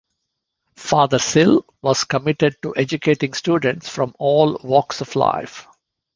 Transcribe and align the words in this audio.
Father 0.77 1.19
Sill 1.19 1.63
was 1.83 2.05
committed 2.05 2.59
to 2.63 2.75
educating 2.75 3.33
students 3.35 3.87
from 3.87 4.15
all 4.17 4.57
walks 4.63 4.99
of 5.01 5.15
life. 5.15 5.67